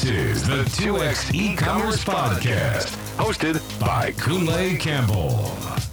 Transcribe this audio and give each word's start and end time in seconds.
This 0.00 0.10
is 0.12 0.48
the 0.48 0.64
2X 0.64 1.34
e-commerce 1.34 2.02
podcast, 2.02 2.96
hosted 3.18 3.60
by 3.78 4.12
Kunle 4.12 4.80
Campbell. 4.80 5.89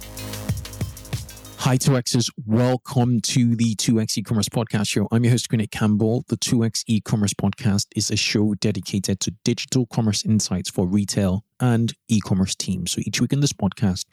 Hi, 1.68 1.76
2Xers. 1.76 2.30
Welcome 2.46 3.20
to 3.20 3.54
the 3.54 3.74
2X 3.74 4.16
e-commerce 4.16 4.48
podcast 4.48 4.88
show. 4.88 5.06
I'm 5.12 5.22
your 5.22 5.32
host, 5.32 5.50
Kunle 5.50 5.70
Campbell. 5.70 6.24
The 6.28 6.38
2X 6.38 6.84
e-commerce 6.86 7.34
podcast 7.34 7.88
is 7.94 8.10
a 8.10 8.16
show 8.16 8.54
dedicated 8.54 9.20
to 9.20 9.32
digital 9.44 9.84
commerce 9.84 10.24
insights 10.24 10.70
for 10.70 10.86
retail 10.86 11.44
and 11.60 11.92
e-commerce 12.08 12.54
teams. 12.54 12.92
So 12.92 13.02
each 13.04 13.20
week 13.20 13.34
in 13.34 13.40
this 13.40 13.52
podcast, 13.52 14.06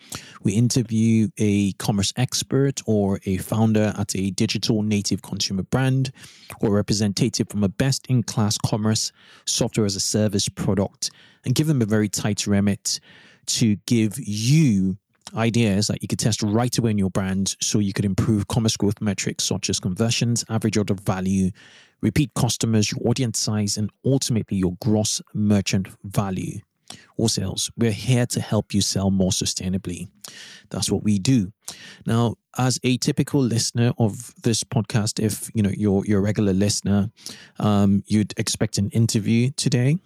we 0.44 0.52
interview 0.52 1.30
a 1.38 1.72
commerce 1.80 2.12
expert 2.18 2.82
or 2.88 3.22
a 3.26 3.38
founder 3.38 3.94
at 3.98 4.14
a 4.18 4.32
digital 4.32 4.84
native 4.84 5.22
consumer 5.22 5.64
brand 5.64 6.12
or 6.60 6.72
representative 6.72 7.48
from 7.48 7.64
a 7.64 7.70
best-in-class 7.70 8.58
commerce 8.66 9.14
software 9.46 9.86
as 9.86 9.96
a 9.96 10.02
service 10.02 10.50
product 10.50 11.10
and 11.46 11.56
give 11.56 11.68
them 11.68 11.82
a 11.82 11.86
very 11.86 12.10
tight 12.10 12.48
remit 12.48 13.00
to 13.46 13.78
give 13.86 14.20
you 14.20 14.98
ideas 15.36 15.88
that 15.88 16.02
you 16.02 16.08
could 16.08 16.20
test 16.20 16.44
right 16.44 16.78
away 16.78 16.92
in 16.92 16.98
your 16.98 17.10
brand 17.10 17.56
so 17.62 17.80
you 17.80 17.94
could 17.94 18.06
improve 18.06 18.48
commerce 18.48 18.78
growth 18.78 19.02
metrics 19.02 19.44
such 19.44 19.70
as 19.70 19.80
conversions, 19.80 20.46
average 20.50 20.78
order 20.78 20.94
value, 20.94 21.52
repeat 22.02 22.32
customers, 22.36 22.92
your 22.92 23.08
audience 23.08 23.40
size, 23.40 23.78
and 23.78 23.90
ultimately 24.06 24.58
your 24.58 24.76
gross 24.82 25.22
merchant 25.34 25.88
value 26.04 26.60
or 27.18 27.30
sales. 27.30 27.72
We're 27.78 27.92
here 27.92 28.26
to 28.28 28.42
help 28.42 28.74
you 28.74 28.82
sell 28.82 29.10
more 29.10 29.32
sustainably. 29.32 30.08
That's 30.70 30.92
what 30.92 31.04
we 31.04 31.18
do. 31.18 31.52
Now, 32.06 32.36
as 32.58 32.80
a 32.84 32.98
typical 32.98 33.42
listener 33.42 33.94
of 33.98 34.34
this 34.44 34.64
podcast, 34.64 35.24
if 35.24 35.50
you 35.54 35.64
know 35.64 35.72
you're 35.76 36.06
you're 36.06 36.20
a 36.20 36.24
regular 36.24 36.54
listener, 36.54 37.10
um, 37.60 38.04
you'd 38.06 38.34
expect 38.38 38.78
an 38.78 38.90
interview 38.92 39.52
today 39.56 39.98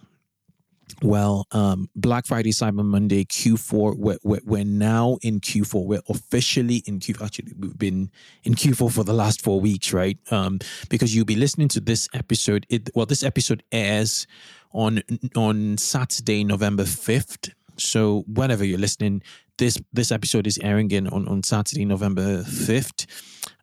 well, 1.02 1.46
um, 1.52 1.88
Black 1.94 2.26
Friday, 2.26 2.50
Cyber 2.50 2.84
Monday, 2.84 3.24
Q4. 3.24 3.96
We're, 3.96 4.18
we're, 4.22 4.40
we're, 4.44 4.64
now 4.64 5.18
in 5.22 5.40
Q4. 5.40 5.84
We're 5.84 6.02
officially 6.08 6.82
in 6.86 7.00
Q. 7.00 7.14
Actually, 7.22 7.52
we've 7.58 7.78
been 7.78 8.10
in 8.44 8.54
Q4 8.54 8.92
for 8.92 9.04
the 9.04 9.12
last 9.12 9.42
four 9.42 9.60
weeks, 9.60 9.92
right? 9.92 10.18
Um, 10.30 10.58
because 10.88 11.14
you'll 11.14 11.24
be 11.24 11.36
listening 11.36 11.68
to 11.68 11.80
this 11.80 12.08
episode. 12.14 12.66
It, 12.68 12.90
well, 12.94 13.06
this 13.06 13.22
episode 13.22 13.62
airs 13.72 14.26
on 14.72 15.02
on 15.36 15.78
Saturday, 15.78 16.44
November 16.44 16.84
fifth. 16.84 17.50
So 17.76 18.24
whenever 18.26 18.64
you're 18.64 18.78
listening, 18.78 19.22
this 19.58 19.78
this 19.92 20.12
episode 20.12 20.46
is 20.46 20.58
airing 20.58 20.90
in 20.90 21.08
on 21.08 21.26
on 21.28 21.42
Saturday, 21.42 21.84
November 21.84 22.42
fifth, 22.44 23.06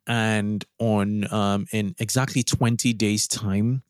and 0.06 0.64
on 0.80 1.32
um 1.34 1.68
in 1.72 1.96
exactly 2.00 2.44
twenty 2.44 2.94
days 2.94 3.28
time, 3.28 3.84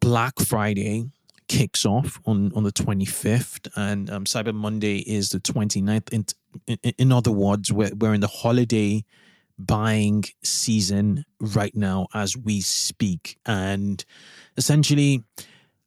Black 0.00 0.38
Friday 0.38 1.10
kicks 1.48 1.84
off 1.84 2.20
on, 2.24 2.52
on 2.54 2.64
the 2.64 2.72
25th 2.72 3.68
and 3.76 4.10
um, 4.10 4.24
Cyber 4.24 4.54
Monday 4.54 4.98
is 4.98 5.30
the 5.30 5.40
29th. 5.40 6.12
In, 6.12 6.24
in, 6.66 6.92
in 6.98 7.12
other 7.12 7.30
words, 7.30 7.72
we're, 7.72 7.94
we're 7.94 8.14
in 8.14 8.20
the 8.20 8.26
holiday 8.26 9.04
buying 9.58 10.24
season 10.42 11.24
right 11.40 11.74
now 11.74 12.08
as 12.14 12.36
we 12.36 12.60
speak. 12.60 13.38
And 13.46 14.04
essentially, 14.56 15.22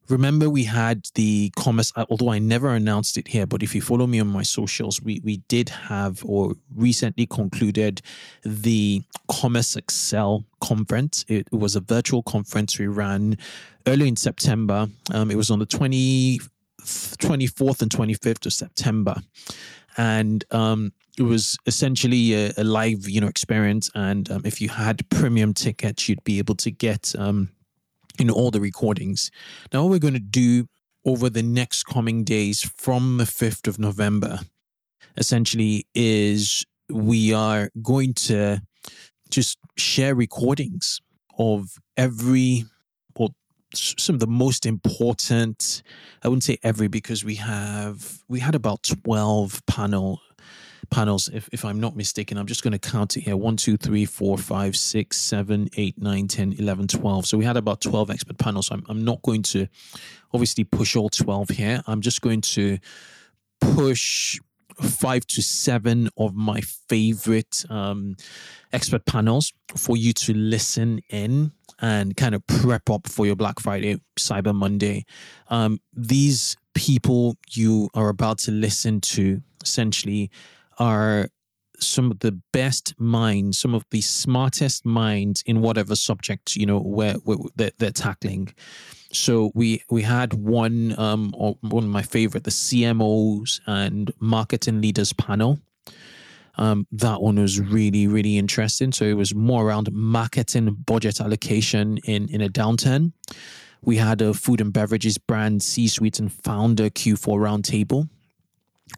remember 0.10 0.50
we 0.50 0.64
had 0.64 1.06
the 1.16 1.52
commerce 1.56 1.92
although 2.10 2.30
i 2.30 2.40
never 2.40 2.70
announced 2.70 3.18
it 3.18 3.28
here 3.28 3.46
but 3.46 3.62
if 3.62 3.76
you 3.76 3.82
follow 3.82 4.08
me 4.08 4.20
on 4.20 4.28
my 4.28 4.44
socials 4.44 5.02
we 5.02 5.22
we 5.24 5.38
did 5.48 5.70
have 5.70 6.24
or 6.26 6.54
recently 6.76 7.26
concluded 7.26 8.02
the 8.44 9.02
commerce 9.28 9.76
Accel 9.76 10.44
conference. 10.62 11.26
It, 11.28 11.48
it 11.52 11.56
was 11.58 11.76
a 11.76 11.82
virtual 11.82 12.24
conference 12.24 12.80
we 12.80 12.88
ran 12.88 13.38
early 13.86 14.08
in 14.08 14.16
september. 14.16 14.88
Um, 15.14 15.32
it 15.32 15.36
was 15.36 15.52
on 15.52 15.60
the 15.60 15.66
20 15.66 16.40
24th 16.82 17.82
and 17.82 17.92
25th 17.92 18.46
of 18.46 18.54
september. 18.54 19.16
And 19.98 20.46
um, 20.52 20.94
it 21.18 21.24
was 21.24 21.58
essentially 21.66 22.34
a, 22.34 22.54
a, 22.58 22.64
live 22.64 23.10
you 23.10 23.20
know 23.20 23.28
experience. 23.28 23.90
And 23.96 24.30
um, 24.32 24.42
if 24.46 24.62
you 24.62 24.70
had 24.70 25.08
premium 25.10 25.54
tickets 25.54 26.08
you'd 26.08 26.24
be 26.24 26.38
able 26.38 26.56
to 26.56 26.72
get 26.72 27.14
um, 27.18 27.50
in 28.20 28.30
all 28.30 28.52
the 28.52 28.62
recordings. 28.62 29.32
Now, 29.74 29.84
what 29.84 29.92
we're 29.92 30.00
going 30.00 30.14
to 30.14 30.20
do 30.20 30.68
over 31.06 31.30
the 31.30 31.44
next 31.44 31.84
coming 31.84 32.24
days 32.24 32.70
from 32.76 33.18
the 33.18 33.24
5th 33.24 33.68
of 33.68 33.80
November 33.80 34.40
essentially 35.16 35.88
is 35.96 36.66
we 36.90 37.34
are 37.34 37.70
going 37.82 38.14
to 38.14 38.62
just 39.30 39.58
share 39.78 40.16
recordings 40.16 41.00
of 41.38 41.78
every 41.98 42.66
or 43.16 43.30
some 43.74 44.16
of 44.16 44.20
the 44.20 44.28
most 44.28 44.66
important 44.66 45.84
i 46.24 46.28
wouldn't 46.28 46.44
say 46.44 46.58
every 46.64 46.88
because 46.88 47.26
we 47.26 47.36
have 47.36 48.20
we 48.30 48.40
had 48.40 48.56
about 48.56 48.82
12 48.84 49.66
panel 49.66 50.22
panels, 50.90 51.30
if, 51.34 51.50
if 51.52 51.66
I'm 51.66 51.80
not 51.80 51.96
mistaken. 51.96 52.38
I'm 52.38 52.48
just 52.48 52.64
going 52.64 52.78
to 52.78 52.80
count 52.80 53.18
it 53.18 53.22
here 53.22 53.38
1, 53.38 53.58
2, 53.58 53.78
3, 53.78 54.06
4, 54.06 54.38
5, 54.38 54.76
6, 54.76 55.18
7, 55.18 55.70
8, 55.76 56.02
9, 56.02 56.28
10, 56.28 56.54
11, 56.54 56.88
12. 56.88 57.26
So 57.26 57.38
we 57.38 57.46
had 57.46 57.58
about 57.58 57.82
12 57.82 58.10
expert 58.10 58.38
panels. 58.38 58.72
I'm, 58.72 58.84
I'm 58.90 59.04
not 59.04 59.22
going 59.22 59.44
to 59.44 59.68
obviously 60.34 60.64
push 60.64 60.96
all 60.96 61.10
12 61.10 61.50
here. 61.50 61.82
I'm 61.88 62.02
just 62.02 62.22
going 62.22 62.42
to 62.42 62.78
push 63.60 64.40
five 64.82 65.26
to 65.26 65.42
seven 65.42 66.10
of 66.18 66.36
my 66.36 66.62
favorite 66.62 67.66
um, 67.70 68.16
expert 68.72 69.06
panels 69.06 69.54
for 69.76 69.98
you 69.98 70.14
to 70.14 70.34
listen 70.34 71.02
in 71.10 71.52
and 71.80 72.16
kind 72.16 72.36
of 72.36 72.46
prep 72.48 72.90
up 72.90 73.08
for 73.08 73.26
your 73.26 73.36
Black 73.36 73.60
Friday, 73.60 74.00
Cyber 74.20 74.54
Monday. 74.54 75.06
Um, 75.50 75.80
these 75.94 76.56
people 76.74 77.38
you 77.52 77.90
are 77.94 78.10
about 78.10 78.38
to 78.38 78.52
listen 78.52 79.02
to 79.02 79.42
essentially 79.64 80.30
are 80.78 81.30
some 81.80 82.12
of 82.12 82.20
the 82.20 82.32
best 82.52 83.00
minds, 83.00 83.60
some 83.60 83.74
of 83.74 83.86
the 83.92 84.02
smartest 84.02 84.86
minds 84.86 85.44
in 85.46 85.62
whatever 85.62 85.96
subject 85.96 86.56
you 86.56 86.66
know 86.66 86.80
where, 86.80 87.14
where 87.16 87.38
they're, 87.56 87.72
they're, 87.78 87.92
tackling. 87.92 88.54
So 89.12 89.52
we 89.54 89.84
we 89.90 90.02
had 90.02 90.34
one 90.34 90.98
um 90.98 91.32
one 91.32 91.84
of 91.84 91.90
my 91.90 92.02
favorite, 92.02 92.44
the 92.44 92.52
CMOs 92.52 93.62
and 93.66 94.12
marketing 94.20 94.82
leaders 94.82 95.14
panel. 95.14 95.60
Um, 96.60 96.88
that 96.92 97.22
one 97.22 97.36
was 97.36 97.60
really 97.60 98.08
really 98.08 98.38
interesting. 98.38 98.92
So 98.92 99.06
it 99.06 99.14
was 99.14 99.36
more 99.36 99.68
around 99.68 99.92
marketing 99.92 100.76
budget 100.86 101.22
allocation 101.22 101.98
in 101.98 102.30
in 102.30 102.42
a 102.42 102.50
downturn. 102.50 103.14
We 103.82 103.98
had 103.98 104.22
a 104.22 104.34
food 104.34 104.60
and 104.60 104.74
beverages 104.74 105.20
brand 105.20 105.62
C-suite 105.62 106.20
and 106.20 106.34
founder 106.34 106.90
Q4 106.90 107.38
roundtable. 107.38 108.10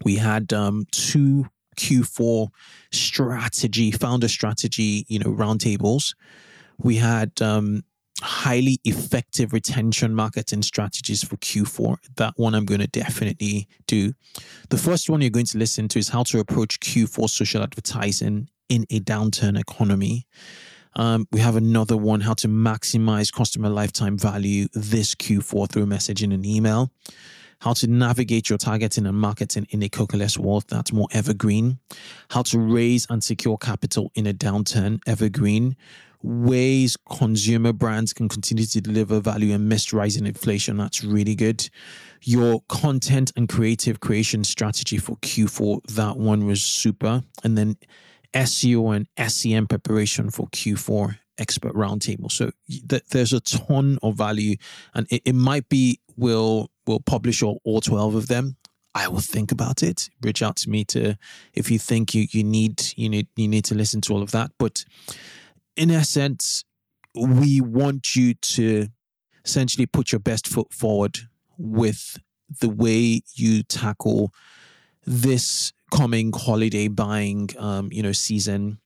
We 0.05 0.15
had 0.15 0.53
um, 0.53 0.85
two 0.91 1.47
Q4 1.79 2.49
strategy, 2.91 3.91
founder 3.91 4.27
strategy, 4.27 5.05
you 5.07 5.19
know, 5.19 5.31
roundtables. 5.31 6.13
We 6.77 6.97
had 6.97 7.41
um, 7.41 7.83
highly 8.21 8.79
effective 8.83 9.53
retention 9.53 10.13
marketing 10.13 10.61
strategies 10.61 11.23
for 11.23 11.37
Q4. 11.37 11.97
That 12.17 12.33
one 12.35 12.53
I'm 12.53 12.65
going 12.65 12.81
to 12.81 12.87
definitely 12.87 13.67
do. 13.87 14.13
The 14.69 14.77
first 14.77 15.09
one 15.09 15.21
you're 15.21 15.29
going 15.29 15.45
to 15.47 15.57
listen 15.57 15.87
to 15.89 15.99
is 15.99 16.09
how 16.09 16.23
to 16.23 16.39
approach 16.39 16.79
Q4 16.81 17.29
social 17.29 17.63
advertising 17.63 18.49
in 18.67 18.85
a 18.89 18.99
downturn 18.99 19.59
economy. 19.59 20.27
Um, 20.95 21.27
we 21.31 21.39
have 21.39 21.55
another 21.55 21.95
one 21.95 22.21
how 22.21 22.33
to 22.35 22.47
maximize 22.47 23.31
customer 23.31 23.69
lifetime 23.69 24.17
value 24.17 24.67
this 24.73 25.15
Q4 25.15 25.69
through 25.69 25.85
messaging 25.85 26.33
and 26.33 26.45
email 26.45 26.91
how 27.59 27.73
to 27.73 27.87
navigate 27.87 28.49
your 28.49 28.57
targeting 28.57 29.05
and 29.05 29.17
marketing 29.17 29.67
in 29.69 29.83
a 29.83 29.89
cookieless 29.89 30.37
world 30.37 30.65
that's 30.69 30.93
more 30.93 31.07
evergreen, 31.11 31.79
how 32.29 32.41
to 32.43 32.59
raise 32.59 33.05
and 33.09 33.23
secure 33.23 33.57
capital 33.57 34.11
in 34.15 34.27
a 34.27 34.33
downturn, 34.33 34.99
evergreen, 35.05 35.75
ways 36.21 36.97
consumer 37.09 37.73
brands 37.73 38.13
can 38.13 38.27
continue 38.27 38.65
to 38.65 38.81
deliver 38.81 39.19
value 39.19 39.53
amidst 39.53 39.93
rising 39.93 40.25
inflation, 40.25 40.77
that's 40.77 41.03
really 41.03 41.35
good. 41.35 41.69
Your 42.21 42.61
content 42.67 43.31
and 43.35 43.47
creative 43.47 43.99
creation 43.99 44.43
strategy 44.43 44.97
for 44.97 45.15
Q4, 45.17 45.83
that 45.95 46.17
one 46.17 46.45
was 46.45 46.61
super. 46.61 47.23
And 47.43 47.57
then 47.57 47.77
SEO 48.33 48.95
and 48.95 49.31
SEM 49.31 49.67
preparation 49.67 50.29
for 50.29 50.47
Q4 50.47 51.17
expert 51.37 51.73
roundtable. 51.73 52.31
So 52.31 52.51
th- 52.67 53.03
there's 53.11 53.33
a 53.33 53.39
ton 53.39 53.97
of 54.03 54.15
value, 54.15 54.57
and 54.93 55.07
it, 55.09 55.21
it 55.25 55.35
might 55.35 55.69
be 55.69 55.99
will 56.17 56.69
will 56.89 56.99
publish 56.99 57.41
all, 57.41 57.61
all 57.63 57.81
12 57.81 58.15
of 58.15 58.27
them 58.27 58.57
I 58.95 59.07
will 59.07 59.19
think 59.19 59.51
about 59.51 59.83
it. 59.83 60.09
Reach 60.21 60.41
out 60.41 60.55
to 60.57 60.69
me 60.69 60.83
to 60.85 61.15
if 61.53 61.69
you 61.69 61.79
think 61.79 62.15
you, 62.15 62.25
you 62.31 62.43
need 62.43 62.81
you 62.95 63.09
need 63.09 63.27
you 63.35 63.47
need 63.47 63.65
to 63.65 63.75
listen 63.75 64.01
to 64.01 64.13
all 64.13 64.21
of 64.21 64.31
that. 64.31 64.51
But 64.57 64.83
in 65.75 65.91
essence, 65.91 66.65
we 67.15 67.61
want 67.61 68.15
you 68.15 68.33
to 68.33 68.87
essentially 69.45 69.85
put 69.85 70.11
your 70.11 70.19
best 70.19 70.47
foot 70.47 70.73
forward 70.73 71.19
with 71.57 72.19
the 72.59 72.69
way 72.69 73.21
you 73.35 73.63
tackle 73.63 74.33
this 75.05 75.71
coming 75.91 76.31
holiday 76.35 76.87
buying 76.87 77.49
um, 77.57 77.89
you 77.91 78.01
know 78.01 78.11
season. 78.11 78.79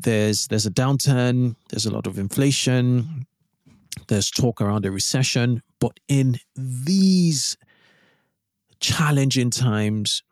There's 0.00 0.46
there's 0.46 0.66
a 0.66 0.70
downturn, 0.70 1.56
there's 1.68 1.86
a 1.86 1.92
lot 1.92 2.06
of 2.06 2.18
inflation, 2.18 3.26
there's 4.06 4.30
talk 4.30 4.60
around 4.60 4.86
a 4.86 4.90
recession, 4.90 5.62
But 5.80 6.00
in 6.08 6.38
these 6.56 7.56
challenging 8.80 9.50
times, 9.50 10.22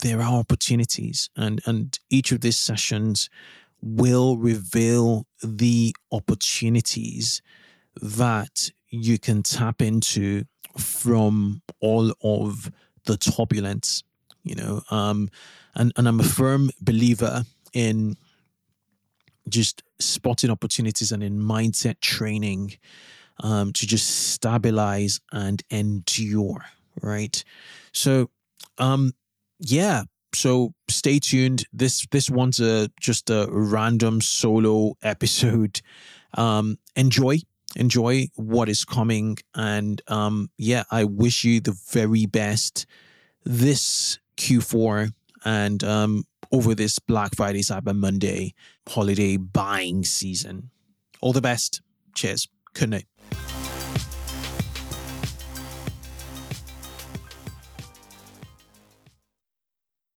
there 0.00 0.20
are 0.20 0.38
opportunities, 0.38 1.28
and, 1.36 1.60
and 1.66 1.98
each 2.08 2.32
of 2.32 2.40
these 2.40 2.58
sessions 2.58 3.28
will 3.82 4.36
reveal 4.36 5.26
the 5.42 5.94
opportunities 6.12 7.42
that 8.00 8.70
you 8.88 9.18
can 9.18 9.42
tap 9.42 9.82
into 9.82 10.44
from 10.76 11.62
all 11.80 12.12
of 12.22 12.70
the 13.06 13.16
turbulence, 13.16 14.02
you 14.42 14.54
know. 14.54 14.82
Um, 14.90 15.30
and, 15.74 15.92
and 15.96 16.08
I'm 16.08 16.20
a 16.20 16.24
firm 16.24 16.70
believer 16.80 17.44
in 17.72 18.16
just 19.48 19.82
spotting 19.98 20.50
opportunities 20.50 21.12
and 21.12 21.22
in 21.22 21.40
mindset 21.40 22.00
training 22.00 22.76
um, 23.40 23.72
to 23.72 23.86
just 23.86 24.30
stabilize 24.32 25.20
and 25.32 25.62
endure, 25.70 26.64
right? 27.02 27.42
So, 27.92 28.30
um, 28.78 29.12
yeah. 29.58 30.04
So 30.32 30.74
stay 30.88 31.18
tuned. 31.18 31.64
This 31.72 32.06
this 32.12 32.30
one's 32.30 32.60
a 32.60 32.88
just 33.00 33.30
a 33.30 33.48
random 33.50 34.20
solo 34.20 34.94
episode. 35.02 35.80
Um, 36.34 36.78
enjoy, 36.94 37.38
enjoy 37.74 38.28
what 38.36 38.68
is 38.68 38.84
coming, 38.84 39.38
and 39.56 40.00
um, 40.06 40.50
yeah, 40.56 40.84
I 40.92 41.02
wish 41.02 41.42
you 41.42 41.60
the 41.60 41.76
very 41.90 42.26
best 42.26 42.86
this 43.44 44.20
Q4 44.36 45.12
and 45.44 45.82
um, 45.82 46.24
over 46.52 46.74
this 46.74 46.98
Black 46.98 47.34
Friday, 47.34 47.62
Cyber 47.62 47.96
Monday 47.96 48.54
holiday 48.88 49.36
buying 49.36 50.04
season. 50.04 50.70
All 51.20 51.32
the 51.32 51.40
best. 51.40 51.82
Cheers. 52.14 52.48
Good 52.74 52.90
night. 52.90 53.09